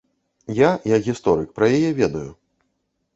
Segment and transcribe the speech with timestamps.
[0.59, 2.25] Я як гісторык пра яе ведаю.